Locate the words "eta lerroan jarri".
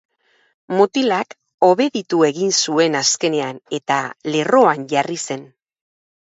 3.81-5.23